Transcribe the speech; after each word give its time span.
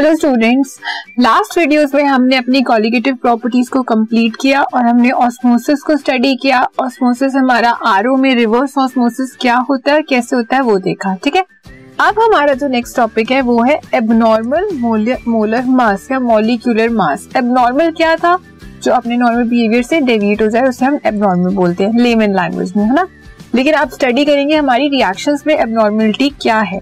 Hello 0.00 0.14
students 0.16 0.78
last 1.20 1.56
videos 1.58 1.94
में 1.94 2.02
हमने 2.04 2.36
अपनी 2.36 2.60
कॉलिगेटिव 2.62 3.14
प्रॉपर्टीज़ 3.14 3.70
को 3.70 3.82
कंप्लीट 3.82 4.36
किया 4.40 4.62
और 4.62 4.86
हमने 4.86 5.10
ऑस्मोसिस 5.10 5.82
को 5.82 5.96
स्टडी 5.96 6.34
किया। 6.36 6.60
ऑस्मोसिस 6.80 7.34
हमारा 7.34 7.70
आरओ 7.70 8.16
में 8.16 8.34
रिवर्स 8.34 8.76
ऑस्मोसिस 8.78 9.36
क्या 9.40 9.56
होता 9.70 9.92
है, 9.92 10.02
कैसे 10.02 10.36
होता 10.36 10.56
है, 10.56 10.62
वो 10.62 10.78
देखा, 10.78 11.14
ठीक 11.14 11.36
है? 11.36 11.44
अब 12.00 12.18
हमारा 12.18 12.54
जो 12.54 12.68
नेक्स्ट 12.68 12.96
टॉपिक 12.96 13.30
है, 13.30 13.40
वो 13.40 13.62
है 13.62 13.78
एबनॉर्मल 13.94 14.68
मोलर 15.28 15.64
मास 15.66 16.08
या 16.12 16.20
मॉलिक्यूलर 16.20 16.88
मास 16.90 17.28
एबनॉर्मल 17.36 17.90
क्या 17.90 18.14
था? 18.16 18.36
जो 18.82 18.92
अपने 18.92 19.16
नॉर्मल 19.16 19.44
बिहेवियर 19.44 19.82
से 19.82 20.00
डेविएट 20.00 20.42
हो 20.42 20.48
जाए, 20.48 20.62
उसे 20.62 20.86
हम 20.86 20.98
एबनॉर्मल 21.06 21.54
बोलते 21.54 21.84
हैं 21.84 21.98
लेमन 21.98 22.34
लैंग्वेज 22.36 22.72
में, 22.76 22.84
है 22.84 22.94
ना? 22.94 23.06
लेकिन 23.54 23.74
आप 23.74 23.90
स्टडी 23.90 24.24
करेंगे 24.24 24.56
हमारी 24.56 24.88
रिएक्शंस 24.88 25.44
में 25.46 25.54
एबनॉर्मलिटी 25.54 26.28
क्या 26.42 26.58
है। 26.62 26.80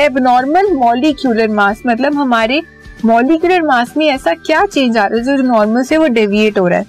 एबनॉर्मल 0.00 0.70
मॉलिक्यूलर 0.72 1.48
मास 1.48 1.82
मतलब 1.86 2.14
हमारे 2.14 2.62
मॉलिक्यूलर 3.04 3.62
मास 3.62 3.96
में 3.96 4.06
ऐसा 4.06 4.34
क्या 4.34 4.64
चेंज 4.66 4.96
आ 4.96 5.06
रहा 5.06 5.18
है 5.18 5.24
जो 5.24 5.42
नॉर्मल 5.42 5.82
से 5.82 5.96
वो 5.96 6.06
डेविएट 6.08 6.58
हो 6.58 6.68
रहा 6.68 6.78
है? 6.78 6.86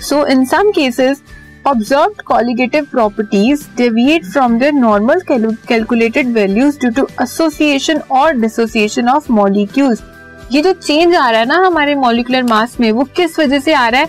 So 0.00 0.26
in 0.26 0.44
some 0.44 0.70
cases 0.70 1.22
observed 1.66 2.20
colligative 2.26 2.84
properties 2.90 3.62
deviate 3.78 4.26
from 4.34 4.52
their 4.58 4.74
normal 4.74 5.22
calculated 5.70 6.28
values 6.36 6.76
due 6.82 6.90
to 6.98 7.06
association 7.24 8.02
or 8.18 8.28
dissociation 8.42 9.10
of 9.14 9.30
molecules. 9.38 10.02
ये 10.52 10.62
जो 10.62 10.72
चेंज 10.72 11.14
आ 11.14 11.30
रहा 11.30 11.40
है 11.40 11.46
ना 11.46 11.56
हमारे 11.66 11.94
मॉलिकुलर 11.94 12.42
मास 12.42 12.76
में, 12.80 12.90
वो 12.92 13.04
किस 13.16 13.38
वजह 13.38 13.60
से 13.60 13.74
आ 13.74 13.88
रहा 13.88 14.00
है? 14.00 14.08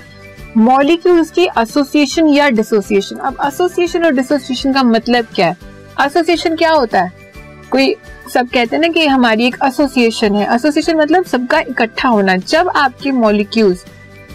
मॉलिक्यूल्स 0.58 1.31
की 1.31 1.48
एसोसिएशन 1.59 2.28
या 2.28 2.50
डिसोसिएशन 2.50 3.16
अब 3.16 3.38
एसोसिएशन 3.45 4.05
और 4.05 4.12
डिसोसिएशन 4.12 4.73
का 4.73 4.84
मतलब 4.84 5.28
क्या 5.36 5.48
है? 5.48 5.58
एसोसिएशन 6.02 6.55
क्या 6.55 6.72
होता 6.72 7.02
है? 7.02 7.12
कोई 7.78 7.95
सब 8.33 8.47
कहते 8.50 8.75
हैं 8.75 8.81
ना 8.81 8.88
कि 8.88 9.06
हमारी 9.06 9.45
एक 9.45 9.56
एसोसिएशन 9.64 10.36
है। 10.36 10.45
एसोसिएशन 10.56 10.95
मतलब 10.97 11.25
सबका 11.25 11.59
इकट्ठा 11.59 12.09
होना। 12.09 12.36
जब 12.38 12.70
आपके 12.70 13.11
मॉलिक्यूल्स 13.11 13.83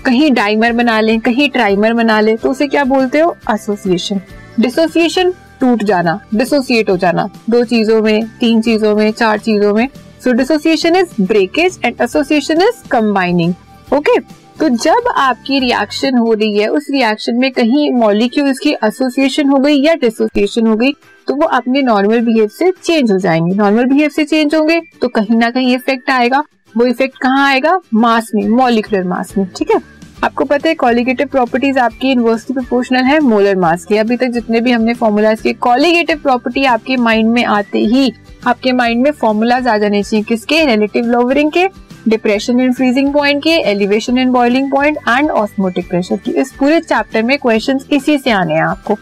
कहीं 0.04 0.30
डाइमर 0.32 0.72
बना 0.72 1.00
लें, 1.00 1.18
कहीं 1.20 1.48
ट्राइमर 1.50 1.92
बना 1.92 2.20
लें 2.20 2.36
तो 2.36 2.50
उसे 2.50 2.66
क्या 2.66 2.84
बोलते 2.84 3.20
हो? 3.20 3.34
एसोसिएशन 3.50 4.20
डिसोसिएशन 4.60 5.32
टूट 5.60 5.82
जाना 5.84 6.18
डिसोसिएट 6.34 6.90
हो 6.90 6.96
जाना। 6.96 7.28
दो 7.50 7.64
चीज़ों 7.64 8.00
में, 8.02 8.26
तीन 8.40 8.60
चीज़ों 8.62 8.94
में, 8.96 9.10
चार 9.12 9.38
चीज़ों 9.38 9.74
में। 9.74 9.88
So 10.24 10.32
dissociation 10.32 10.96
is 10.96 11.22
breakage 11.22 11.80
and 11.84 12.00
association 12.02 12.62
is 12.62 12.88
combining 12.90 13.54
okay 13.94 14.18
तो 14.62 14.68
जब 14.68 15.08
आपकी 15.08 15.58
रिएक्शन 15.58 16.16
हो 16.16 16.32
रही 16.32 16.58
है, 16.58 16.66
उस 16.68 16.86
रिएक्शन 16.90 17.36
में 17.36 17.50
कहीं 17.52 17.90
मॉलिक्यूल्स 17.92 18.58
की 18.58 18.72
एसोसिएशन 18.84 19.48
हो 19.48 19.58
गई 19.58 19.82
या 19.82 19.94
डिसोसिएशन 19.94 20.66
हो 20.66 20.76
गई 20.76 20.92
तो 21.28 21.34
वो 21.34 21.46
अपने 21.48 21.82
नॉर्मल 21.82 22.20
बिहेव 22.20 22.48
से 22.48 22.70
चेंज 22.84 23.10
हो 23.12 23.18
जाएँगे। 23.18 23.54
नॉर्मल 23.54 23.84
बिहेव 23.84 24.10
से 24.10 24.24
चेंज 24.24 24.54
होंगे 24.54 24.80
तो 25.00 25.08
कहीं 25.08 25.38
ना 25.38 25.50
कहीं 25.50 25.74
इफ़ेक्ट 25.74 26.10
आएगा। 26.10 26.44
वो 26.74 26.86
इफ़ेक्ट 26.86 27.18
कहाँ 27.18 27.48
आएगा? 27.48 27.78
मास 27.94 28.30
में 28.34 28.48
मॉलिकुलर 28.48 29.04
मास 29.04 29.36
में, 29.38 29.46
ठीक 29.56 29.70
है? 29.70 29.80
आपको 30.24 30.44
पता 30.44 30.68
है 30.68 30.74
कॉलिगेटिव 30.74 31.26
प्रॉपर्टीज़ 31.26 31.78
आपकी 31.78 32.10
इनवर्सली 32.10 32.54
प्रोपोर्शनल 32.54 33.04
है 33.04 33.20
मोलर 33.20 33.56
मास 33.56 33.84
की। 33.84 33.96
अभी 33.96 34.16
तक 34.16 34.28
जितने 34.28 34.60
भी 34.60 34.72
हमने 34.72 34.94
फॉर्मूलाज 34.94 35.40
किए 35.40 35.52
कॉलिगेटिव 35.52 36.18
प्रॉपर्टी 36.18 36.64
आपके 36.66 36.96
माइंड 36.98 37.30
में 37.30 37.44
आते 37.44 37.78
ही, 37.78 38.12
आपके 38.46 38.72
माइंड 38.72 39.02
में 39.02 39.10
फॉर्मूलाज 39.12 39.68
आ 39.68 39.76
जाने 39.78 40.02
चाहिए 40.02 40.24
किसके? 40.24 40.64
रिलेटिव 40.66 41.06
लोवरिंग 41.06 41.50
के। 41.50 41.68
डिप्रेशन 42.08 42.60
एंड 42.60 42.74
फ्रीजिंग 42.74 43.12
पॉइंट 43.12 43.42
के 43.42 43.56
elevation 43.70 44.18
and 44.18 44.30
boiling 44.32 44.70
point 44.70 44.98
and 45.08 45.30
osmotic 45.30 45.88
pressure 45.88 46.16
की। 46.16 46.30
इस 46.32 46.52
पूरे 46.52 46.80
चैप्टर 46.80 47.22
में 47.22 47.38
क्वेश्चंस 47.38 47.86
इसी 47.92 48.18
से 48.18 48.30
आने 48.30 48.54
हैं 48.54 48.62
आपको। 48.62 48.98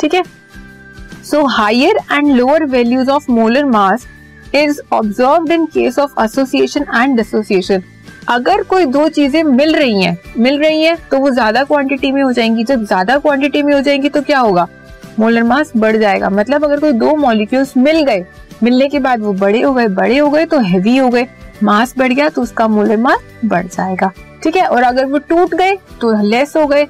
ठीक 0.00 0.14
है? 0.14 0.22
So, 1.24 1.38
higher 1.48 1.92
and 2.10 2.36
lower 2.36 2.66
values 2.72 3.10
of 3.12 3.28
molar 3.30 3.64
mass 3.66 4.02
is 4.54 4.80
observed 4.92 5.52
in 5.54 5.66
case 5.68 5.98
of 5.98 6.18
association 6.24 6.84
and 6.98 7.18
dissociation. 7.18 7.82
अगर 8.28 8.62
कोई 8.62 8.86
दो 8.86 9.08
चीज़ें 9.08 9.42
मिल 9.44 9.74
रही 9.76 10.02
हैं, 10.02 10.16
मिल 10.38 10.58
रही 10.60 10.82
हैं 10.82 10.96
तो 11.10 11.18
वो 11.18 11.30
ज़्यादा 11.30 11.62
क्वांटिटी 11.64 12.10
में 12.12 12.22
हो 12.22 12.32
जाएँगी। 12.32 12.64
जब 12.64 12.84
ज़्यादा 12.84 13.16
क्वांटिटी 13.18 13.62
में 13.62 13.72
हो 13.74 13.80
जाएँगी 13.80 14.08
तो 14.08 14.22
क्या 14.22 14.38
होगा? 14.38 14.66
मोलर 15.18 15.42
मास 15.42 15.72
बढ़ 15.76 15.96
जाएगा। 15.96 16.30
मतलब 16.30 16.64
अगर 16.64 16.80
कोई 16.80 16.92
दो 16.92 17.14
मॉलिक्यूल्स 17.16 17.76
मिल 17.76 18.02
गए, 18.04 18.24
मिलने 18.62 18.88
के 18.88 18.98
बाद 18.98 19.20
वो 19.20 19.32
बड़े 19.34 19.60
हो 19.62 19.72
गए, 19.74 19.88
बड़े 19.88 20.18
हो 20.18 20.30
गए 20.30 20.44
तो 20.44 20.58
हैवी 20.60 20.96
हो 20.96 21.08
गए। 21.08 21.26
मास 21.62 21.94
बढ़ 21.98 22.12
गया 22.12 22.28
तो 22.28 22.42
उसका 22.42 22.68
मोलर 22.68 22.96
मास 22.96 23.20
बढ़ 23.44 23.66
जाएगा, 23.66 24.10
ठीक 24.42 24.56
है? 24.56 24.66
और 24.66 24.82
अगर 24.82 25.06
वो 25.06 25.18
टूट 25.20 25.54
गए 25.54 25.76
तो 26.00 26.12
लेस 26.22 26.56
हो 26.56 26.66
गए 26.66 26.86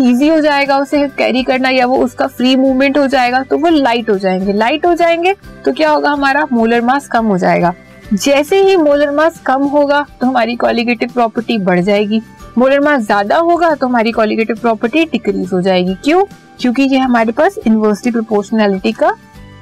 इजी 0.00 0.28
हो 0.28 0.40
जाएगा 0.40 0.78
उसे 0.78 1.06
कैरी 1.08 1.42
करना 1.42 1.68
या 1.68 1.86
वो 1.86 1.96
उसका 1.96 2.26
फ्री 2.26 2.54
मूवमेंट 2.56 2.98
हो 2.98 3.06
जाएगा 3.06 3.42
तो 3.42 3.58
वो 3.58 3.68
लाइट 3.70 4.10
हो 4.10 4.16
जाएँगे। 4.18 4.52
लाइट 4.52 4.86
हो 4.86 4.94
जाएँगे 4.94 5.34
तो 5.64 5.72
क्या 5.72 5.90
होगा? 5.90 6.10
हमारा 6.10 6.46
मोलर 6.52 6.80
मास 6.82 7.08
कम 7.08 7.26
हो 7.26 7.38
जाएगा। 7.38 7.72
जैसे 8.14 8.62
ही 8.62 8.76
मोलर 8.76 9.10
मास 9.10 9.40
कम 9.46 9.62
होगा 9.64 10.04
तो 10.20 10.26
हमारी 10.26 10.56
कॉलिगेटिव 10.56 11.10
प्रॉपर्टी 11.12 11.58
बढ़ 11.60 11.80
जाएगी। 11.80 12.22
मोलर 12.58 12.80
मास 12.80 13.02
ज़्यादा 13.02 13.36
होगा 13.38 13.74
तो 13.74 13.86
हमारी 13.86 14.12
कॉलिगेटिव 14.12 14.56
प्रॉपर्टी 14.56 15.04
डिक्रीज 15.04 15.52
हो 15.52 15.60
जाएगी। 15.62 15.94
क्यों? 16.04 16.24
क्योंकि 16.60 16.82
ये 16.82 16.98
हमारे 16.98 17.32
पास 17.32 17.58
इनवर्सली 17.58 18.12
प्रोपोर्शनैलिटी 18.12 18.92
का 18.92 19.14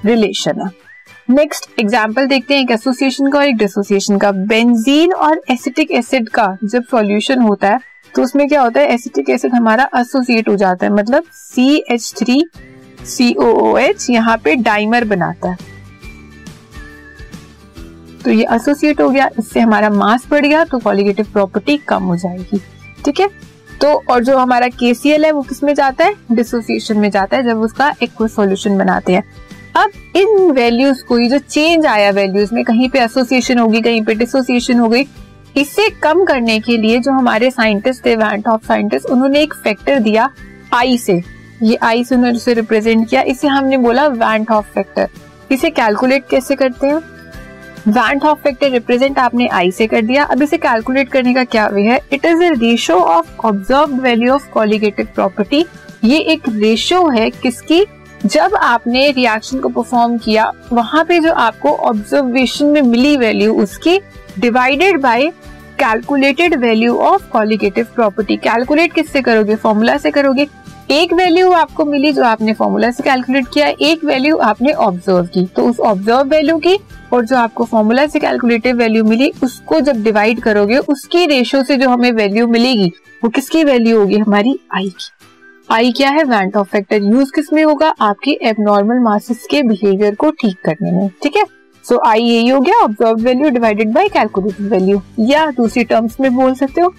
रिलेशन 0.06 0.60
है। 0.60 0.70
नेक्स्ट 1.30 1.68
एग्ज़ाम्पल 1.80 2.26
देखते 2.26 2.54
हैं 2.54 2.62
एक 2.62 2.70
एसोसिएशन 2.70 3.30
का 3.30 3.38
और 3.38 3.44
एक 3.44 3.56
डिसोसिएशन 3.56 4.16
का। 4.18 4.30
बेंजीन 4.32 5.12
और 5.14 5.40
एसिटिक 5.50 5.90
एसिड 5.90 6.28
का 6.28 6.46
जब 6.64 6.84
सॉल्यूशन 6.90 7.40
होता 7.40 7.68
है 7.68 7.78
तो 8.14 8.22
उसमें 8.22 8.46
क्या 8.48 8.62
होता 8.62 8.80
है? 8.80 8.94
एसिटिक 8.94 9.28
एसिड 9.30 9.54
हमारा 9.54 9.88
एसोसिएट 9.96 10.48
हो 10.48 10.54
जाता 10.56 10.86
है। 10.86 10.92
मतलब 10.92 11.24
C 11.32 11.76
H 11.90 12.12
three 12.18 12.42
C 13.06 13.32
O 13.34 13.44
O 13.62 13.76
H 13.78 14.08
यहाँ 14.10 14.36
पे 14.36 14.54
डाइमर 14.58 15.04
बनाता 15.04 15.50
है। 15.50 15.56
तो 18.24 18.30
ये 18.30 18.46
एसोसिएट 18.54 19.00
हो 19.00 19.08
गया। 19.10 19.28
इससे 19.38 19.60
हमारा 19.60 19.90
मास 19.90 20.26
बढ़ 20.30 20.46
गया 20.46 20.64
तो 20.64 20.78
कॉलिगेटिव 20.78 21.26
प्रॉपर्टी 21.32 21.76
कम 21.88 22.02
हो 22.02 22.16
जाएगी। 22.16 22.60
ठीक 23.04 23.20
है? 23.20 23.28
तो 23.80 23.92
और 24.10 24.24
जो 24.24 24.36
हमारा 24.38 24.68
केसीएल 24.70 25.24
है, 25.24 25.30
वो 25.32 25.42
किसमें 25.42 25.74
जाता 25.74 26.04
है? 26.04 26.14
डिसोसिएशन 26.32 26.98
में 26.98 27.10
जाता 27.10 27.36
है, 27.36 27.42
जब 27.42 27.60
उसका 27.60 27.94
एक 28.02 28.26
सॉल्यूशन 28.26 28.78
बनाते 28.78 29.12
हैं। 29.12 29.22
अब 29.76 29.90
इन 30.16 30.50
वैल्यूज़ 30.52 31.02
को 31.04 31.18
जो 31.20 31.38
चेंज 31.38 31.86
आया 31.86 32.10
वैल्यूज़ 32.10 32.54
में, 32.54 32.62
कहीं 32.64 32.88
पे 32.90 33.00
एसोसिएशन 33.00 33.58
होगी, 33.58 33.80
कहीं 33.80 34.02
पे 34.04 34.14
डिसोसिएशन 34.14 34.78
हो 34.78 34.88
गई, 34.88 35.06
इसे 35.56 35.88
कम 36.02 36.24
करने 36.24 36.58
के 36.60 36.76
लिए 36.76 36.98
जो 36.98 37.12
हमारे 37.12 37.50
साइंटिस्ट 37.50 38.04
थे 38.06 38.14
वैन 38.16 38.40
टॉप 38.40 38.64
साइंटिस्ट 38.64 39.06
उन्होंने 39.06 39.40
एक 39.42 39.54
फैक्टर 39.54 39.98
दिया 40.00 40.28
आई 40.74 40.98
से। 40.98 41.22
ये 41.62 41.76
आई 41.82 42.04
से 42.04 42.14
उन्होंने 42.14 42.36
उसे 42.36 42.54
रिप्रेजेंट 42.54 43.08
किया। 43.08 43.22
इसे 43.22 43.48
हमने 43.48 43.78
बोला 43.78 44.06
वैन 44.08 44.44
टॉप 44.44 44.64
फैक्टर 44.74 45.08
इसे 45.50 45.70
कैलकुलेट 45.70 46.28
कैसे 46.30 46.56
करते 46.56 46.86
हैं? 46.86 47.00
वैन 47.88 48.20
ऑफ़ 48.20 48.38
फैक्टर 48.38 48.70
रिप्रेजेंट 48.70 49.18
आपने 49.18 49.46
आई 49.48 49.70
से 49.70 49.86
कर 49.86 50.02
दिया। 50.02 50.24
अब 50.24 50.42
इसे 50.42 50.58
कैलकुलेट 50.58 51.08
करने 51.08 51.34
का 51.34 51.44
क्या 51.44 51.66
वे 51.68 51.82
है? 51.82 52.00
It 52.12 52.24
is 52.24 52.42
a 52.42 52.50
ratio 52.50 52.96
of 52.96 53.46
observe 53.46 53.94
value 54.02 54.32
of 54.32 54.48
colligative 54.50 55.08
property 55.14 55.64
ये 56.04 56.18
एक 56.32 56.48
रेशियो 56.48 57.08
है 57.08 57.30
किसकी? 57.32 57.84
जब 58.26 58.54
आपने 58.54 59.10
रिएक्शन 59.10 59.60
को 59.60 59.68
परफॉर्म 59.68 60.18
किया, 60.18 60.52
वहाँ 60.72 61.04
पे 61.04 61.18
जो 61.20 61.32
आपको 61.32 61.68
ऑब्जर्वेशन 61.68 62.66
में 62.66 62.82
मिली 62.82 63.16
वैल्यू 63.16 63.54
उसकी 63.54 63.98
divided 64.38 65.00
by 65.00 65.28
calculated 65.78 66.54
value 66.54 66.96
of 66.96 67.28
colligative 67.28 67.86
property 67.94 68.36
calculate 68.36 68.92
किससे 68.92 69.22
करोगे? 69.22 69.54
फॉर्मूला 69.54 69.96
से 69.96 70.10
करोगे? 70.10 70.46
एक 70.90 71.12
वैल्यू 71.12 71.52
आपको 71.52 71.84
मिली 71.84 72.12
जो 72.12 72.24
आपने 72.24 72.52
फॉर्मूला 72.52 72.90
से 72.90 73.02
कैलकुलेट 73.02 73.46
किया, 73.54 73.66
एक 73.68 74.04
वैल्यू 74.04 74.36
आपने 74.36 74.72
ऑब्ज़र्व 74.72 75.26
की. 75.26 75.46
तो 75.46 75.62
उस 75.62 75.80
ऑब्ज़र्व 75.80 76.22
वैल्यू 76.22 76.58
की 76.58 76.78
और 77.12 77.24
जो 77.24 77.36
आपको 77.36 77.64
फॉर्मूला 77.64 78.06
से 78.06 78.20
कैलकुलेटिव 78.20 78.76
वैल्यू 78.76 79.04
मिली, 79.04 79.32
उसको 79.42 79.80
जब 79.80 80.02
डिवाइड 80.02 80.40
करोगे, 80.40 80.76
उसकी 80.76 81.26
रेशियो 81.26 81.62
से 81.62 81.76
जो 81.76 81.88
हमें 81.90 82.12
वैल्यू 82.12 82.46
मिलेगी, 82.46 82.92
वो 83.24 83.30
किसकी 83.30 83.64
वैल्यू 83.64 83.98
होगी? 84.00 84.18
हमारी 84.18 84.58
आई 84.74 84.88
की. 84.88 85.10
आई 85.68 85.90
क्या 85.92 86.10
है? 86.10 86.22
वैंट 86.24 86.56
ऑफ़ 86.56 86.68
फैक्टर 86.68 87.02
यूज़ 87.04 87.30
किसमें 87.34 87.62
होगा? 87.64 87.88
आपके 88.00 88.30
एबनॉर्मल 88.42 88.98
मासेस 88.98 89.46
के 89.50 89.62
बिहेवियर 89.62 90.14
को 90.14 90.30
ठीक 90.32 90.56
करने 90.64 90.92
में, 90.92 91.08
ठीक 91.22 91.36
है? 91.36 91.44
सो 91.84 91.98
आई 92.06 92.22
यही 92.22 92.48
हो 92.48 92.60
गया 92.60 92.82
observe 92.84 93.22
value 93.24 93.50
divided 93.50 93.92
by 93.92 94.08
calculated 94.08 94.66
value 94.70 95.00
या 95.20 95.46
दूसरी 95.50 95.84
टर्म्स 95.84 96.18
में 96.20 96.34
बोल 96.36 96.54
सकते 96.54 96.80
हो 96.80 96.92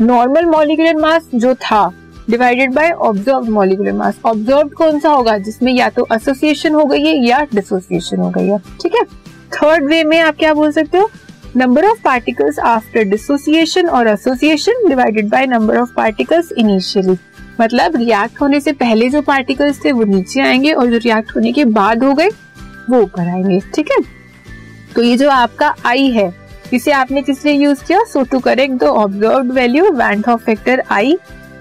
नॉर्मल 0.00 0.44
मॉलिकुलर 0.46 0.96
मास 0.96 1.28
जो 1.34 1.54
था 1.54 1.88
divided 2.30 2.74
by 2.74 2.90
observe 2.90 3.48
molecular 3.50 3.92
mass 3.92 4.18
observe 4.24 4.68
कौन 4.78 4.98
सा 5.00 5.10
होगा? 5.10 5.36
जिसमें 5.38 5.72
या 5.72 5.88
तो 5.88 6.06
एसोसिएशन 6.14 6.74
हो 6.74 6.84
गई 6.84 7.04
है 7.06 7.16
या 7.26 7.40
डिसोसिएशन 7.54 8.20
हो 8.20 8.30
गई 8.30 8.46
है, 8.46 8.58
ठीक 8.82 8.94
है? 8.94 9.04
थर्ड 9.52 9.88
वे 9.90 10.02
में 10.04 10.18
आप 10.20 10.36
क्या 10.38 10.52
बोल 10.54 10.72
सकते 10.72 10.98
हो? 10.98 11.10
Number 11.56 11.84
of 11.84 12.02
particles 12.04 12.58
after 12.58 13.04
dissociation 13.10 13.88
और 13.88 14.08
association 14.08 14.88
divided 14.88 15.28
by 15.28 15.46
number 15.46 15.78
of 15.78 15.94
particles 15.96 16.52
initially 16.58 17.16
मतलब 17.60 17.96
रिएक्ट 17.96 18.40
होने 18.40 18.60
से 18.60 18.72
पहले 18.72 19.08
जो 19.08 19.22
पार्टिकल्स 19.22 19.84
थे 19.84 19.92
वो 19.92 20.04
नीचे 20.04 20.40
आएँगे 20.40 20.72
और 20.72 20.86
जो 20.86 20.98
रिएक्ट 20.98 21.34
होने 21.36 21.52
के 21.52 21.64
बाद 21.64 22.04
हो 22.04 22.12
गए, 22.14 22.28
वो 22.90 23.00
ऊपर 23.00 23.28
आएँगे, 23.28 23.60
ठीक 23.74 23.90
है? 23.90 24.02
तो 24.94 25.02
ये 25.02 25.16
जो 25.16 25.30
आपका 25.30 25.74
आई 25.86 26.10
है, 26.10 26.32
इसे 26.72 26.92
आपने 26.92 27.22
किस 27.22 27.44
लिए 27.44 27.54
यूज़ 27.54 27.84
किया 27.84 28.02
so 28.04 28.22
to 28.22 28.38
correct 28.38 28.74
the 28.74 28.84
observe 28.84 29.52
value 29.52 29.84
of 30.28 30.40
factor 30.40 30.82
I 30.90 31.16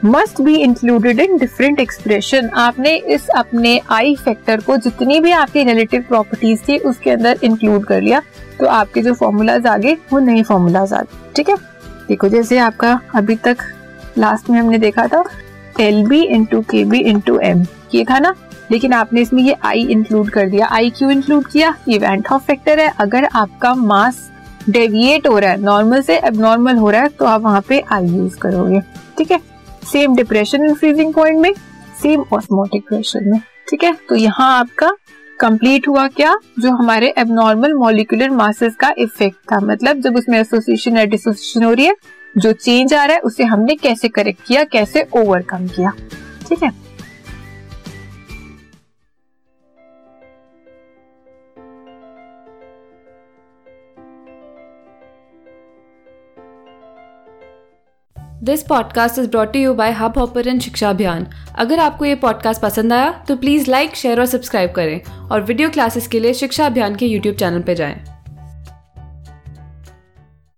must 0.05 0.41
be 0.41 0.55
included 0.55 1.19
in 1.19 1.37
different 1.37 1.79
expression 1.79 2.49
आपने 2.55 2.95
इस 2.95 3.27
अपने 3.29 3.79
आई 3.91 4.15
फैक्टर 4.15 4.61
को 4.61 4.77
जितनी 4.77 5.19
भी 5.19 5.31
आपकी 5.31 5.63
रिलेटिव 5.63 6.01
प्रॉपर्टीज़ 6.01 6.59
थी, 6.67 6.77
उसके 6.77 7.11
अंदर 7.11 7.39
इंक्लूड 7.43 7.85
कर 7.85 8.01
लिया। 8.01 8.21
तो 8.59 8.65
आपके 8.65 9.01
जो 9.01 9.13
फॉर्मूलाज 9.13 9.65
आगे, 9.65 9.97
वो 10.13 10.19
नए 10.19 10.43
फॉर्मूलाज 10.43 10.93
आ 10.93 11.01
गए, 11.01 11.31
ठीक 11.35 11.49
है? 11.49 11.55
देखो, 12.07 12.27
जैसे 12.27 12.57
आपका 12.57 12.99
अभी 13.15 13.35
तक 13.35 13.57
लास्ट 14.17 14.49
में 14.49 14.59
हमने 14.59 14.77
देखा 14.77 15.07
था 15.07 15.23
L 15.79 16.03
B 16.07 16.21
into 16.21 16.61
K 16.61 16.83
B 16.85 16.99
into 16.99 17.37
M 17.39 17.65
ये 17.95 18.03
था 18.05 18.19
ना? 18.19 18.33
लेकिन 18.71 18.93
आपने 18.93 19.21
इसमें 19.21 19.41
ये 19.43 19.55
आई 19.65 19.85
इंक्लूड 19.87 20.29
कर 20.29 20.49
दिया। 20.49 20.67
आई 20.67 20.89
क्यों 20.89 21.11
इंक्लूड 21.11 21.47
किया? 21.47 21.73
ये 21.87 21.97
वेंट 21.97 22.27
ऑफ़ 22.31 22.43
फैक्टर 22.43 22.79
है। 22.79 22.87
अगर 22.99 23.27
आपका 23.35 23.73
मास 23.75 24.19
डेविएट 24.69 25.27
हो 25.27 25.37
रहा 25.39 25.51
है 25.51 25.61
नॉर्मल 25.61 26.01
से 26.01 26.17
एबनॉर्मल 26.17 26.77
हो 26.77 26.89
रहा 26.89 27.01
है 27.01 27.09
तो 27.09 27.25
आप 27.25 27.41
वहाँ 27.41 27.61
पे 27.69 27.79
आई 27.91 28.07
यूज़ 28.07 28.37
करोगे। 28.37 28.81
ठीक 29.17 29.31
है? 29.31 29.39
Same 29.91 30.15
depression 30.15 30.65
in 30.65 30.73
freezing 30.73 31.13
point 31.13 31.39
में 31.39 31.53
सेम 32.01 32.23
ऑस्मोटिक 32.33 32.87
प्रेशर 32.87 33.23
में। 33.23 33.39
ठीक 33.69 33.83
है? 33.83 33.93
तो 34.09 34.15
यहाँ 34.15 34.57
आपका 34.59 34.91
कंप्लीट 35.39 35.87
हुआ 35.87 36.07
क्या? 36.07 36.35
जो 36.59 36.71
हमारे 36.71 37.13
एबनॉर्मल 37.17 37.73
मॉलिकुलर 37.75 38.29
मासेस 38.29 38.75
का 38.75 38.93
इफ़ेक्ट 38.97 39.37
था। 39.51 39.59
मतलब 39.61 40.01
जब 40.01 40.15
उसमें 40.15 40.39
एसोसिएशन 40.39 40.97
या 40.97 41.05
डिसोसिएशन 41.05 41.65
हो 41.65 41.73
रही 41.73 41.85
है 41.85 41.95
जो 42.35 42.51
चेंज 42.51 42.93
आ 42.93 43.05
रहा 43.05 43.15
है, 43.15 43.19
उसे 43.19 43.43
हमने 43.43 43.75
कैसे 43.75 44.07
करेक्ट 44.07 44.41
किया, 44.47 44.63
कैसे 44.63 45.07
ओवरकम 45.15 45.67
किया? 45.67 45.91
ठीक 46.49 46.63
है? 46.63 46.71
This 58.43 58.63
podcast 58.63 59.19
is 59.19 59.29
brought 59.29 59.55
you 59.55 59.73
by 59.73 59.91
hub 59.91 60.43
and 60.47 60.61
Shiksha 60.61 60.89
Abhiyan 60.89 61.27
अगर 61.55 61.79
आपको 61.79 62.05
ये 62.05 62.15
पॉडकास्ट 62.15 62.61
पसंद 62.61 62.93
आया 62.93 63.11
तो 63.27 63.35
प्लीज़ 63.35 63.71
लाइक 63.71 63.95
शेयर 63.95 64.19
और 64.19 64.25
सब्सक्राइब 64.25 64.71
करें। 64.71 65.01
और 65.31 65.41
वीडियो 65.41 65.69
क्लासेस 65.69 66.07
के 66.07 66.19
लिए 66.19 66.33
शिक्षा 66.33 66.65
अभियान 66.65 66.95
के 66.95 67.05
यूट्यूब 67.05 67.35
चैनल 67.35 67.61
पर 67.61 67.73
जाएँ। 67.73 68.16